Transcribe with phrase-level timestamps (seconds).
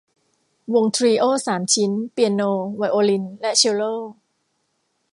[0.73, 2.41] วงทรีโอสามชิ้น เปียโน
[2.75, 3.83] ไวโอลิน และเชลโล